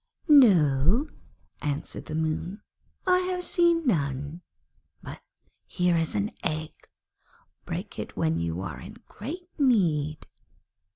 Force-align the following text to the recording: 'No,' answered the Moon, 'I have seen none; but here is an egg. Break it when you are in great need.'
'No,' 0.27 1.05
answered 1.61 2.07
the 2.07 2.15
Moon, 2.15 2.63
'I 3.05 3.19
have 3.19 3.43
seen 3.43 3.85
none; 3.85 4.41
but 5.03 5.21
here 5.67 5.95
is 5.95 6.15
an 6.15 6.31
egg. 6.43 6.71
Break 7.65 7.99
it 7.99 8.17
when 8.17 8.39
you 8.39 8.61
are 8.61 8.79
in 8.79 8.95
great 9.07 9.47
need.' 9.59 10.25